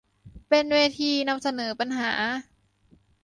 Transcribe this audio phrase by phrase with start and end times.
[0.49, 2.11] เป็นเวทีนำเสนอปัญหา